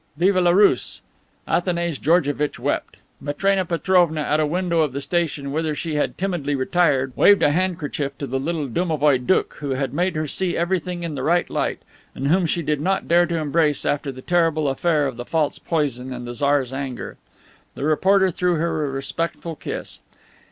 Vive 0.17 0.35
la 0.37 0.49
Russe!" 0.49 1.01
Athanase 1.47 1.99
Georgevitch 2.01 2.57
wept. 2.57 2.97
Matrena 3.21 3.63
Petrovna, 3.63 4.21
at 4.21 4.39
a 4.39 4.47
window 4.47 4.81
of 4.81 4.93
the 4.93 4.99
station, 4.99 5.51
whither 5.51 5.75
she 5.75 5.93
had 5.93 6.17
timidly 6.17 6.55
retired, 6.55 7.13
waved 7.15 7.43
a 7.43 7.51
handkerchief 7.51 8.17
to 8.17 8.25
the 8.25 8.39
little 8.39 8.67
domovoi 8.67 9.19
doukh, 9.19 9.57
who 9.57 9.69
had 9.75 9.93
made 9.93 10.15
her 10.15 10.25
see 10.25 10.57
everything 10.57 11.03
in 11.03 11.13
the 11.13 11.21
right 11.21 11.51
light, 11.51 11.83
and 12.15 12.29
whom 12.29 12.47
she 12.47 12.63
did 12.63 12.81
not 12.81 13.07
dare 13.07 13.27
to 13.27 13.37
embrace 13.37 13.85
after 13.85 14.11
the 14.11 14.23
terrible 14.23 14.67
affair 14.67 15.05
of 15.05 15.17
the 15.17 15.23
false 15.23 15.59
poison 15.59 16.11
and 16.11 16.25
the 16.25 16.33
Tsar's 16.33 16.73
anger. 16.73 17.17
The 17.75 17.83
reporter 17.85 18.31
threw 18.31 18.55
her 18.55 18.87
a 18.87 18.89
respectful 18.89 19.55
kiss. 19.55 19.99